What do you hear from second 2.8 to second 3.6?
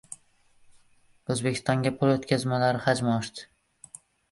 hajmi oshdi